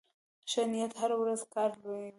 [0.49, 2.09] ښه نیت هره وړه کار لویوي.